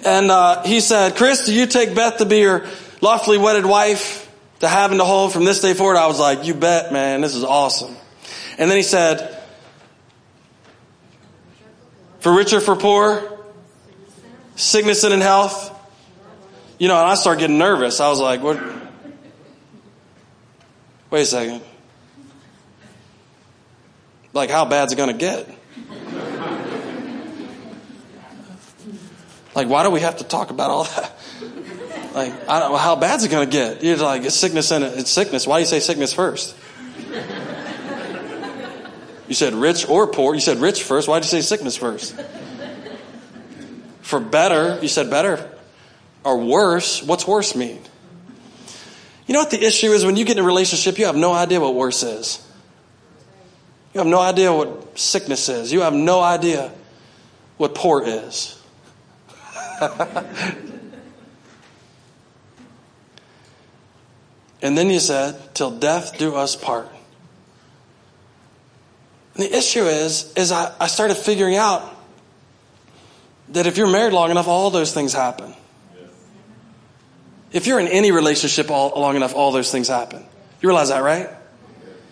[0.05, 2.67] and, uh, he said, Chris, do you take Beth to be your
[3.01, 4.31] lawfully wedded wife
[4.61, 7.23] to have and to hold from this day forward, I was like, you bet, man,
[7.23, 7.97] this is awesome.
[8.59, 9.43] And then he said,
[12.21, 13.39] for richer, for poor,
[14.57, 15.73] sickness and in health.
[16.79, 17.99] You know, and I started getting nervous.
[17.99, 18.63] I was like, what?
[21.11, 21.63] Wait a second.
[24.37, 25.49] Like, how bad's it going to get?
[29.55, 31.13] like, why do we have to talk about all that?
[32.15, 33.83] Like, I don't, how bad's it going to get?
[33.83, 35.47] You're like, it's sickness and it's sickness.
[35.47, 36.55] Why do you say sickness first?
[39.29, 40.35] You said rich or poor.
[40.35, 41.09] You said rich first.
[41.09, 42.15] Why did you say sickness first?
[44.03, 45.51] For better, you said better.
[46.25, 47.81] Or worse, what's worse mean?
[49.27, 50.05] You know what the issue is?
[50.05, 52.46] When you get in a relationship, you have no idea what worse is.
[53.97, 55.73] You have no idea what sickness is.
[55.73, 56.71] You have no idea
[57.57, 58.63] what poor is.
[64.61, 66.89] And then you said, till death do us part.
[69.35, 71.83] And the issue is, is I, I started figuring out
[73.51, 75.55] that if you're married long enough, all those things happen.
[77.51, 80.23] If you're in any relationship all, long enough, all those things happen.
[80.61, 81.31] You realize that, right?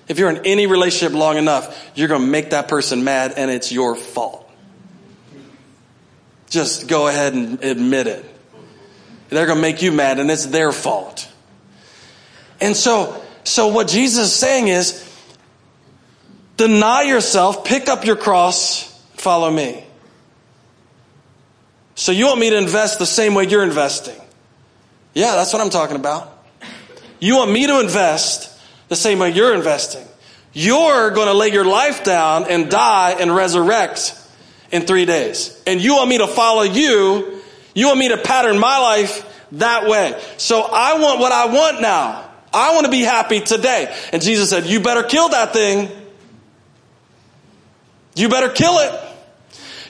[0.09, 3.51] If you're in any relationship long enough, you're going to make that person mad and
[3.51, 4.51] it's your fault.
[6.51, 8.25] Just go ahead and admit it.
[9.31, 11.31] They're going to make you mad and it's their fault.
[12.61, 15.01] And so, so what Jesus is saying is,
[16.57, 19.85] deny yourself, pick up your cross, follow me.
[21.95, 24.21] So you want me to invest the same way you're investing?
[25.15, 26.31] Yeah, that's what I'm talking about.
[27.21, 28.54] You want me to invest
[28.95, 30.07] the same way you're investing.
[30.53, 34.17] You're going to lay your life down and die and resurrect
[34.71, 35.61] in three days.
[35.67, 37.43] And you want me to follow you.
[37.75, 40.21] You want me to pattern my life that way.
[40.37, 42.31] So I want what I want now.
[42.53, 43.93] I want to be happy today.
[44.13, 45.89] And Jesus said, You better kill that thing.
[48.15, 49.01] You better kill it.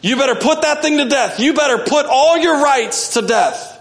[0.01, 1.41] You better put that thing to death.
[1.41, 3.74] You better put all your rights to death.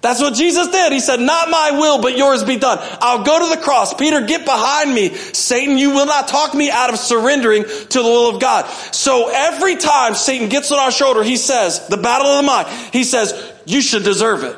[0.00, 0.92] That's what Jesus did.
[0.92, 2.78] He said, not my will, but yours be done.
[3.00, 3.94] I'll go to the cross.
[3.94, 5.08] Peter, get behind me.
[5.08, 8.66] Satan, you will not talk me out of surrendering to the will of God.
[8.92, 12.68] So every time Satan gets on our shoulder, he says, the battle of the mind,
[12.92, 14.56] he says, you should deserve it.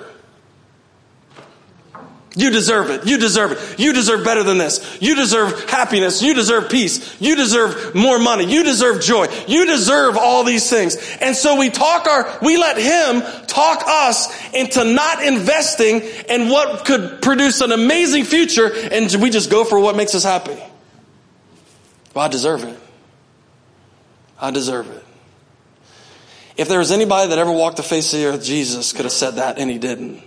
[2.40, 3.06] You deserve it.
[3.06, 3.78] You deserve it.
[3.78, 4.96] You deserve better than this.
[4.98, 6.22] You deserve happiness.
[6.22, 7.20] You deserve peace.
[7.20, 8.50] You deserve more money.
[8.50, 9.26] You deserve joy.
[9.46, 10.96] You deserve all these things.
[11.20, 16.00] And so we talk our, we let him talk us into not investing
[16.30, 20.24] in what could produce an amazing future and we just go for what makes us
[20.24, 20.56] happy.
[22.14, 22.78] Well, I deserve it.
[24.40, 25.04] I deserve it.
[26.56, 29.12] If there was anybody that ever walked the face of the earth, Jesus could have
[29.12, 30.22] said that and he didn't.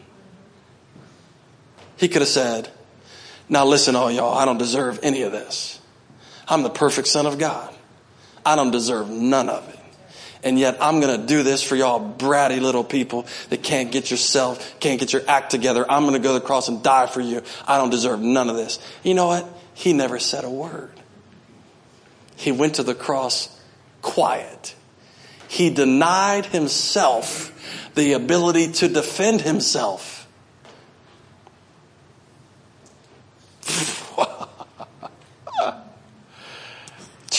[1.97, 2.69] He could have said,
[3.49, 5.79] Now listen, all y'all, I don't deserve any of this.
[6.47, 7.73] I'm the perfect Son of God.
[8.45, 9.79] I don't deserve none of it.
[10.43, 14.11] And yet I'm going to do this for y'all bratty little people that can't get
[14.11, 15.85] yourself, can't get your act together.
[15.89, 17.41] I'm going to go to the cross and die for you.
[17.65, 18.79] I don't deserve none of this.
[19.03, 19.47] You know what?
[19.73, 20.91] He never said a word.
[22.35, 23.57] He went to the cross
[24.01, 24.75] quiet.
[25.47, 27.51] He denied himself
[27.95, 30.12] the ability to defend himself.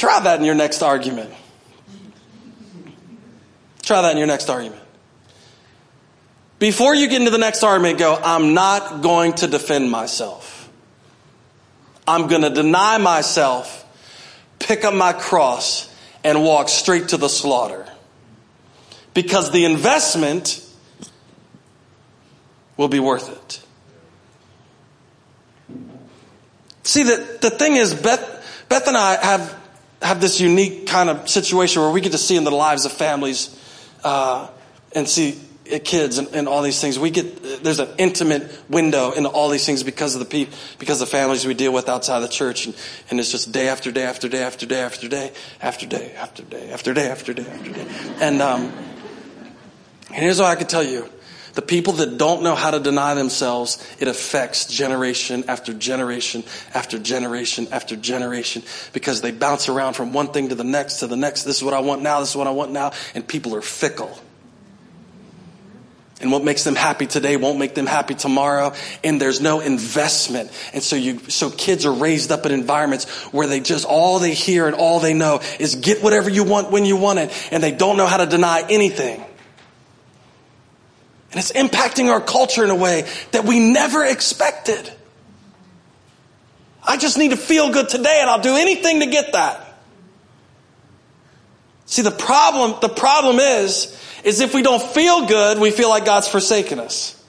[0.05, 1.33] Try that in your next argument.
[3.81, 4.83] Try that in your next argument.
[6.59, 10.69] Before you get into the next argument, go, I'm not going to defend myself.
[12.07, 13.83] I'm going to deny myself,
[14.59, 15.91] pick up my cross,
[16.23, 17.87] and walk straight to the slaughter.
[19.15, 20.63] Because the investment
[22.77, 23.63] will be worth it.
[26.83, 29.64] See, the, the thing is, Beth, Beth and I have,
[30.05, 32.93] have this unique kind of situation where we get to see in the lives of
[32.93, 33.59] families
[34.05, 34.49] uh,
[34.95, 35.41] and see
[35.83, 36.99] kids and, and, all these things.
[36.99, 41.01] We get there's an intimate window into all these things because of the people, because
[41.01, 42.77] the families we deal with outside the church, and,
[43.11, 46.43] and it's just day after day after day after day after day after day after
[46.43, 47.87] day after day after day after day.
[48.21, 48.73] And um,
[50.09, 51.09] and here's what I can tell you:
[51.55, 56.43] the people that don't know how to deny themselves, it affects generation after generation
[56.75, 61.07] after generation after generation because they bounce around from one thing to the next to
[61.07, 61.45] the next.
[61.45, 63.63] This is what I want now, this is what I want now, and people are
[63.63, 64.19] fickle.
[66.21, 68.73] And what makes them happy today won't make them happy tomorrow.
[69.03, 70.51] And there's no investment.
[70.73, 74.33] And so you, so kids are raised up in environments where they just, all they
[74.33, 77.49] hear and all they know is get whatever you want when you want it.
[77.51, 79.23] And they don't know how to deny anything.
[81.35, 84.89] And it's impacting our culture in a way that we never expected.
[86.81, 89.75] I just need to feel good today and I'll do anything to get that.
[91.87, 96.05] See, the problem, the problem is, is if we don't feel good, we feel like
[96.05, 97.21] God's forsaken us.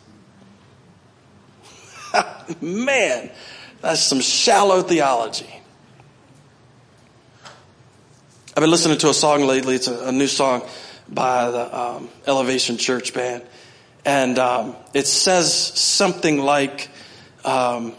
[2.62, 3.32] Man,
[3.82, 5.50] that's some shallow theology.
[8.56, 9.74] I've been listening to a song lately.
[9.74, 10.62] It's a, a new song
[11.10, 13.42] by the um, Elevation Church Band.
[14.06, 16.90] And um, it says something like,
[17.44, 17.94] um,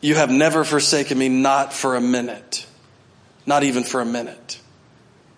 [0.00, 2.66] You have never forsaken me, not for a minute.
[3.46, 4.60] Not even for a minute.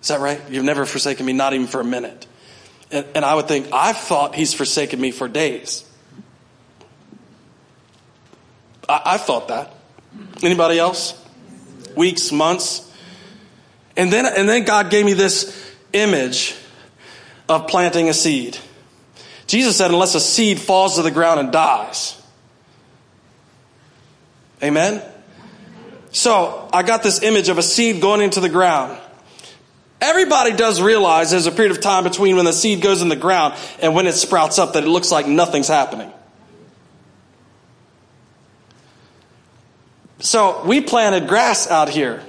[0.02, 0.40] Is that right?
[0.50, 2.26] You've never forsaken me, not even for a minute.
[2.90, 5.88] And, and I would think, I've thought he's forsaken me for days.
[8.88, 9.72] I, I thought that.
[10.42, 11.18] Anybody else?
[11.96, 12.90] Weeks, months?
[13.96, 16.54] And then, and then God gave me this image
[17.48, 18.58] of planting a seed.
[19.52, 22.18] Jesus said, unless a seed falls to the ground and dies.
[24.62, 25.02] Amen?
[26.10, 28.98] So I got this image of a seed going into the ground.
[30.00, 33.14] Everybody does realize there's a period of time between when the seed goes in the
[33.14, 36.10] ground and when it sprouts up that it looks like nothing's happening.
[40.20, 42.22] So we planted grass out here.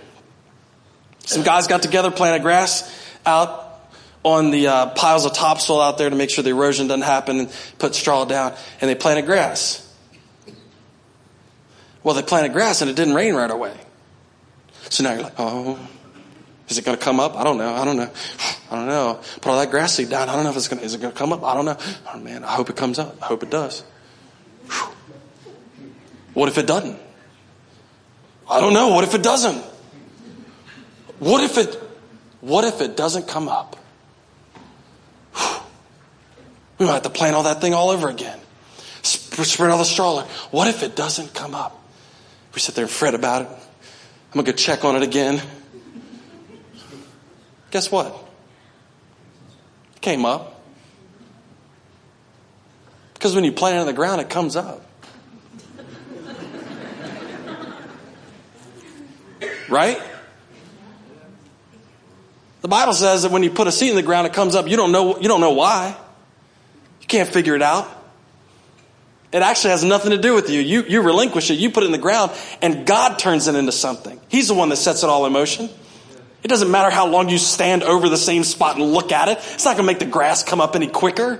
[1.19, 2.84] Some guys got together, planted grass
[3.26, 3.62] out
[4.24, 7.39] on the uh, piles of topsoil out there to make sure the erosion doesn't happen
[7.39, 9.84] and put straw down, and they planted grass.
[12.03, 13.76] Well, they planted grass and it didn't rain right away.
[14.89, 15.80] So now you're like, oh,
[16.67, 17.36] is it going to come up?
[17.36, 17.74] I don't know.
[17.74, 18.09] I don't know.
[18.71, 19.21] I don't know.
[19.41, 20.30] Put all that grass seed down.
[20.30, 21.43] I don't know if it's going to, is it going to come up?
[21.43, 21.78] I don't know.
[22.13, 23.21] Oh man, I hope it comes up.
[23.21, 23.84] I hope it does.
[26.34, 26.99] What if it doesn't?
[28.49, 28.88] I don't know.
[28.88, 29.63] What if it doesn't?
[31.19, 31.76] What if it,
[32.41, 33.76] what if it doesn't come up?
[36.84, 38.38] We might have to plant all that thing all over again.
[39.04, 40.26] Spread all the straw.
[40.52, 41.82] What if it doesn't come up?
[42.54, 43.48] We sit there and fret about it.
[43.48, 45.42] I'm going to go check on it again.
[47.72, 48.08] Guess what?
[49.96, 50.62] It came up.
[53.14, 54.86] Because when you plant it in the ground, it comes up.
[59.70, 60.02] Right?
[62.62, 64.68] The Bible says that when you put a seed in the ground, it comes up.
[64.68, 65.98] You don't know, you don't know why.
[67.14, 67.88] Can't figure it out.
[69.32, 70.61] It actually has nothing to do with you.
[70.61, 73.72] You, you relinquish it, you put it in the ground, and God turns it into
[73.72, 74.20] something.
[74.30, 75.70] He's the one that sets it all in motion.
[76.41, 79.38] It doesn't matter how long you stand over the same spot and look at it.
[79.38, 81.39] It's not going to make the grass come up any quicker.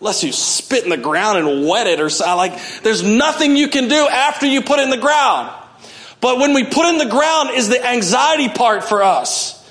[0.00, 2.24] Unless you spit in the ground and wet it or so.
[2.34, 5.52] Like, there's nothing you can do after you put it in the ground.
[6.22, 9.62] But when we put in the ground is the anxiety part for us.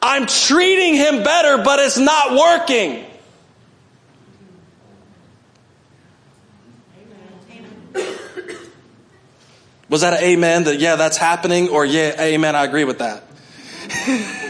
[0.00, 3.04] I'm treating him better, but it's not working.
[9.90, 11.68] Was that an amen that, yeah, that's happening?
[11.68, 13.24] Or, yeah, amen, I agree with that.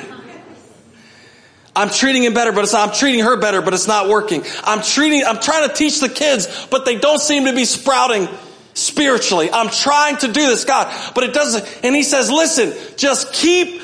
[1.74, 4.44] I'm treating him better, but it's not, I'm treating her better, but it's not working.
[4.64, 8.28] I'm treating, I'm trying to teach the kids, but they don't seem to be sprouting
[8.74, 9.50] spiritually.
[9.50, 11.64] I'm trying to do this, God, but it doesn't.
[11.82, 13.82] And he says, listen, just keep,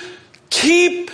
[0.50, 1.10] keep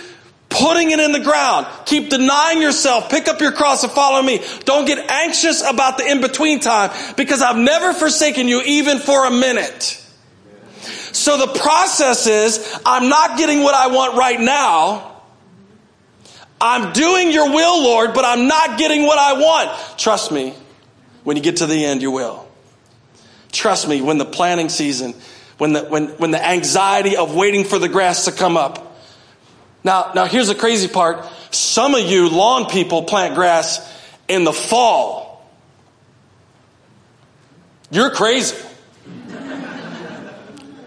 [0.49, 1.67] putting it in the ground.
[1.85, 3.09] Keep denying yourself.
[3.09, 4.43] Pick up your cross and follow me.
[4.65, 9.31] Don't get anxious about the in-between time because I've never forsaken you even for a
[9.31, 10.02] minute.
[11.13, 15.21] So the process is, I'm not getting what I want right now.
[16.59, 19.99] I'm doing your will, Lord, but I'm not getting what I want.
[19.99, 20.53] Trust me,
[21.23, 22.47] when you get to the end, you will.
[23.51, 25.13] Trust me, when the planting season,
[25.59, 28.97] when the, when, when the anxiety of waiting for the grass to come up,
[29.83, 31.25] now, now here's the crazy part.
[31.51, 33.79] Some of you lawn people plant grass
[34.27, 35.47] in the fall.
[37.91, 38.55] You're crazy.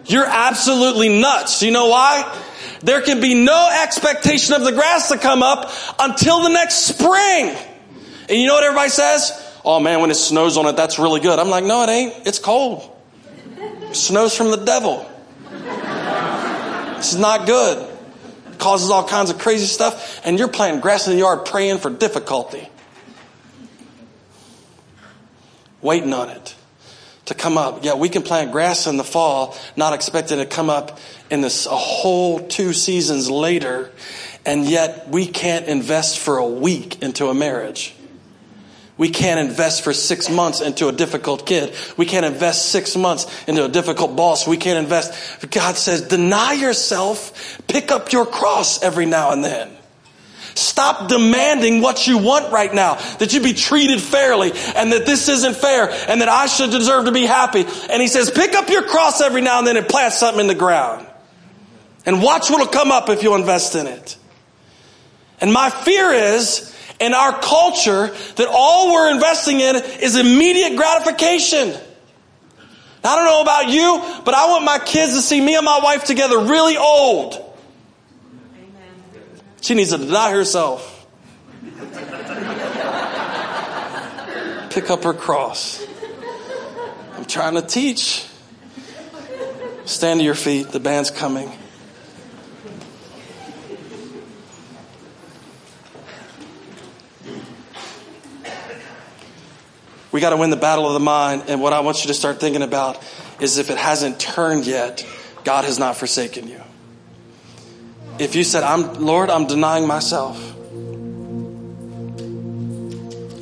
[0.06, 1.62] You're absolutely nuts.
[1.62, 2.42] You know why?
[2.82, 7.56] There can be no expectation of the grass to come up until the next spring.
[8.28, 9.32] And you know what everybody says?
[9.64, 11.38] Oh man, when it snows on it, that's really good.
[11.38, 12.26] I'm like, no, it ain't.
[12.26, 12.92] It's cold.
[13.92, 15.08] Snow's from the devil.
[16.96, 17.86] This is not good
[18.50, 21.78] It causes all kinds of crazy stuff, and you're planting grass in the yard praying
[21.78, 22.68] for difficulty.
[25.82, 26.55] Waiting on it
[27.26, 27.84] to come up.
[27.84, 30.98] Yeah, we can plant grass in the fall, not expecting it to come up
[31.30, 33.90] in this a whole two seasons later,
[34.44, 37.94] and yet we can't invest for a week into a marriage.
[38.98, 41.74] We can't invest for six months into a difficult kid.
[41.98, 44.46] We can't invest six months into a difficult boss.
[44.46, 45.50] We can't invest.
[45.50, 49.75] God says, deny yourself, pick up your cross every now and then.
[50.58, 52.94] Stop demanding what you want right now.
[53.18, 57.04] That you be treated fairly and that this isn't fair and that I should deserve
[57.04, 57.64] to be happy.
[57.90, 60.46] And he says, pick up your cross every now and then and plant something in
[60.46, 61.06] the ground.
[62.06, 64.16] And watch what'll come up if you'll invest in it.
[65.40, 71.74] And my fear is in our culture that all we're investing in is immediate gratification.
[73.04, 75.80] I don't know about you, but I want my kids to see me and my
[75.82, 77.45] wife together really old.
[79.66, 81.08] She needs to deny herself.
[84.70, 85.84] Pick up her cross.
[87.14, 88.28] I'm trying to teach.
[89.84, 90.68] Stand to your feet.
[90.68, 91.50] The band's coming.
[100.12, 101.46] We got to win the battle of the mind.
[101.48, 103.02] And what I want you to start thinking about
[103.40, 105.04] is if it hasn't turned yet,
[105.42, 106.62] God has not forsaken you.
[108.18, 110.54] If you said, I'm, Lord, I'm denying myself.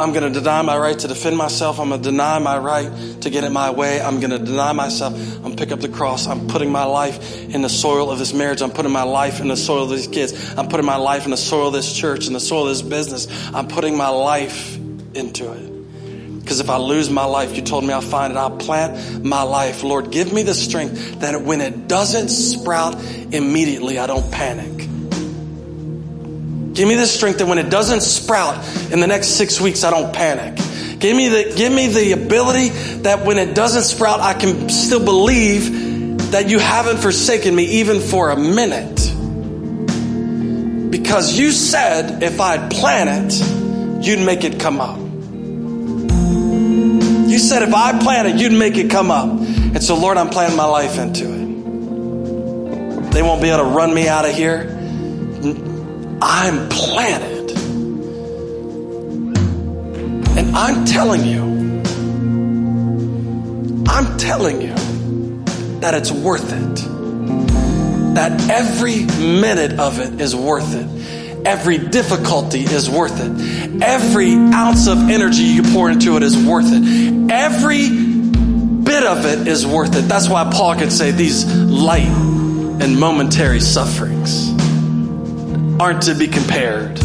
[0.01, 1.79] I'm going to deny my right to defend myself.
[1.79, 2.91] I'm going to deny my right
[3.23, 4.01] to get in my way.
[4.01, 5.15] I'm going to deny myself.
[5.45, 6.27] I'm pick up the cross.
[6.27, 8.61] I'm putting my life in the soil of this marriage.
[8.61, 10.55] I'm putting my life in the soil of these kids.
[10.59, 12.83] I'm putting my life in the soil of this church, in the soil of this
[12.83, 13.29] business.
[13.55, 14.77] I'm putting my life
[15.15, 15.74] into it.
[16.45, 18.37] Because if I lose my life, you told me I'll find it.
[18.37, 19.83] I'll plant my life.
[19.83, 24.77] Lord, give me the strength that when it doesn't sprout immediately, I don't panic.
[26.75, 29.91] Give me the strength that when it doesn't sprout in the next six weeks, I
[29.91, 30.57] don't panic.
[31.01, 32.69] Give me the, give me the ability
[33.05, 38.01] that when it doesn't sprout, I can still believe that you haven't forsaken me even
[38.01, 39.01] for a minute.
[40.91, 45.04] Because you said if I'd plant it, you'd make it come up.
[47.35, 49.29] You said if I plant it, you'd make it come up.
[49.29, 53.11] And so, Lord, I'm planting my life into it.
[53.11, 54.69] They won't be able to run me out of here.
[56.23, 57.51] I'm planted.
[60.39, 61.43] And I'm telling you,
[63.89, 64.75] I'm telling you
[65.81, 66.77] that it's worth it.
[68.15, 70.87] That every minute of it is worth it.
[71.45, 73.83] Every difficulty is worth it.
[73.83, 77.31] Every ounce of energy you pour into it is worth it.
[77.31, 80.03] Every bit of it is worth it.
[80.09, 84.51] That's why Paul could say these light and momentary sufferings
[85.81, 86.99] aren't to be compared.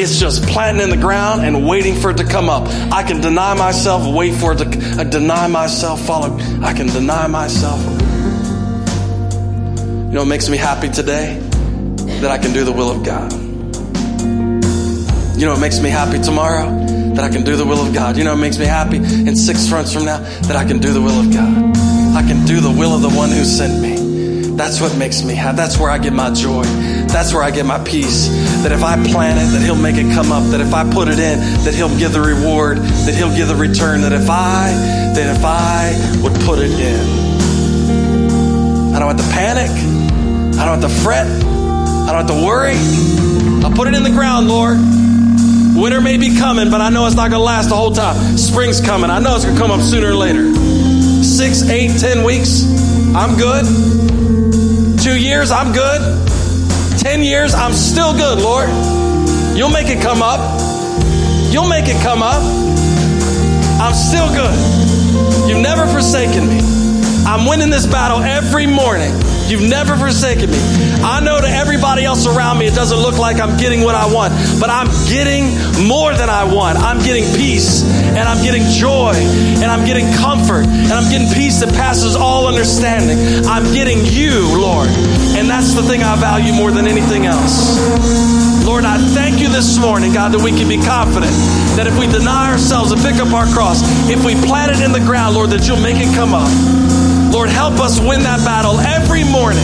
[0.00, 2.68] It's just planting in the ground and waiting for it to come up.
[2.92, 6.38] I can deny myself, wait for it to I deny myself, follow.
[6.62, 7.80] I can deny myself.
[10.08, 11.47] You know what makes me happy today?
[12.20, 13.32] That I can do the will of God.
[15.38, 16.68] You know what makes me happy tomorrow?
[17.14, 18.16] That I can do the will of God.
[18.16, 20.18] You know what makes me happy in six months from now?
[20.18, 21.76] That I can do the will of God.
[22.16, 24.56] I can do the will of the one who sent me.
[24.56, 25.56] That's what makes me happy.
[25.56, 26.64] That's where I get my joy.
[27.06, 28.26] That's where I get my peace.
[28.64, 30.42] That if I plant it, that He'll make it come up.
[30.50, 32.78] That if I put it in, that He'll give the reward.
[32.78, 34.00] That He'll give the return.
[34.00, 34.72] That if I,
[35.14, 37.28] that if I would put it in.
[38.92, 39.70] I don't have to panic.
[40.58, 41.47] I don't have to fret.
[42.08, 42.72] I don't have to worry.
[43.62, 44.78] I'll put it in the ground, Lord.
[45.76, 48.38] Winter may be coming, but I know it's not going to last the whole time.
[48.38, 49.10] Spring's coming.
[49.10, 50.54] I know it's going to come up sooner or later.
[51.22, 52.64] Six, eight, ten weeks,
[53.14, 53.66] I'm good.
[54.98, 56.00] Two years, I'm good.
[56.98, 58.70] Ten years, I'm still good, Lord.
[59.54, 60.40] You'll make it come up.
[61.52, 62.40] You'll make it come up.
[63.84, 64.56] I'm still good.
[65.46, 66.58] You've never forsaken me.
[67.26, 69.12] I'm winning this battle every morning.
[69.46, 70.87] You've never forsaken me.
[71.02, 74.12] I know to everybody else around me, it doesn't look like I'm getting what I
[74.12, 75.54] want, but I'm getting
[75.86, 76.78] more than I want.
[76.78, 81.60] I'm getting peace, and I'm getting joy, and I'm getting comfort, and I'm getting peace
[81.60, 83.46] that passes all understanding.
[83.46, 84.88] I'm getting you, Lord.
[85.38, 87.78] And that's the thing I value more than anything else.
[88.66, 91.32] Lord, I thank you this morning, God, that we can be confident
[91.78, 93.80] that if we deny ourselves and pick up our cross,
[94.10, 96.50] if we plant it in the ground, Lord, that you'll make it come up.
[97.32, 99.62] Lord, help us win that battle every morning.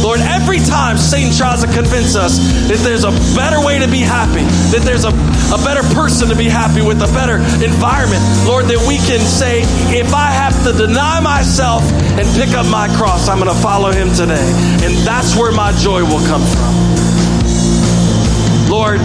[0.00, 2.40] Lord, every time Satan tries to convince us
[2.72, 5.12] that there's a better way to be happy, that there's a,
[5.52, 9.60] a better person to be happy with, a better environment, Lord, that we can say,
[9.92, 11.84] if I have to deny myself
[12.16, 14.48] and pick up my cross, I'm going to follow him today.
[14.80, 16.72] And that's where my joy will come from.
[18.72, 19.00] Lord,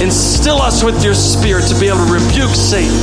[0.00, 2.96] instill us with your spirit to be able to rebuke Satan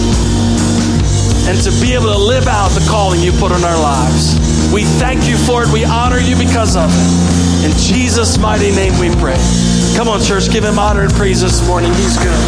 [1.45, 4.53] and to be able to live out the calling you put on our lives.
[4.74, 5.71] We thank you for it.
[5.71, 7.69] We honor you because of it.
[7.69, 9.38] In Jesus' mighty name we pray.
[9.95, 11.93] Come on, church, give him honor and praise this morning.
[11.93, 12.39] He's good.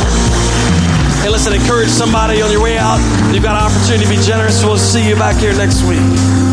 [1.22, 2.98] Hey, listen, encourage somebody on your way out.
[3.32, 4.64] You've got an opportunity to be generous.
[4.64, 6.45] We'll see you back here next week.